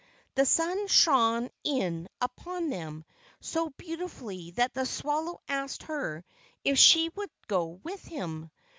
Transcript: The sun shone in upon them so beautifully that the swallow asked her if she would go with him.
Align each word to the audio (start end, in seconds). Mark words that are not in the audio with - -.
The 0.33 0.47
sun 0.47 0.87
shone 0.87 1.51
in 1.63 2.09
upon 2.21 2.71
them 2.71 3.05
so 3.39 3.69
beautifully 3.69 4.49
that 4.55 4.73
the 4.73 4.87
swallow 4.87 5.39
asked 5.47 5.83
her 5.83 6.25
if 6.63 6.79
she 6.79 7.09
would 7.09 7.29
go 7.47 7.79
with 7.83 8.03
him. 8.05 8.49